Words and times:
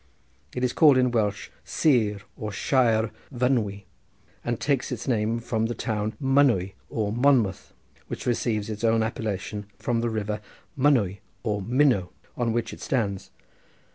It 0.55 0.63
is 0.63 0.73
called 0.73 0.97
in 0.97 1.11
Welsh 1.11 1.51
Sir, 1.63 2.21
or 2.35 2.51
Shire, 2.51 3.11
Fynwy, 3.31 3.83
and 4.43 4.59
takes 4.59 4.91
its 4.91 5.07
name 5.07 5.37
from 5.37 5.67
the 5.67 5.75
town 5.75 6.15
Mynwy 6.19 6.73
or 6.89 7.11
Monmouth, 7.13 7.71
which 8.07 8.25
receives 8.25 8.67
its 8.71 8.83
own 8.83 9.03
appellation 9.03 9.67
from 9.77 10.01
the 10.01 10.09
river 10.09 10.41
Mynwy 10.75 11.19
or 11.43 11.61
Minno 11.61 12.09
on 12.35 12.51
which 12.51 12.73
it 12.73 12.81
stands. 12.81 13.29